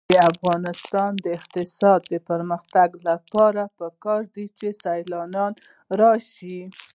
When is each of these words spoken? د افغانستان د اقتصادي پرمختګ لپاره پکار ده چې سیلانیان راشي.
د 0.13 0.15
افغانستان 0.31 1.11
د 1.23 1.25
اقتصادي 1.37 2.17
پرمختګ 2.29 2.89
لپاره 3.07 3.63
پکار 3.79 4.21
ده 4.33 4.45
چې 4.57 4.67
سیلانیان 4.83 5.53
راشي. 5.99 6.59